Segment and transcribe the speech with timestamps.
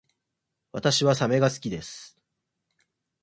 [0.71, 2.17] 私はサメが好きです